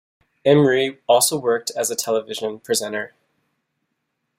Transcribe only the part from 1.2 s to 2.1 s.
worked as a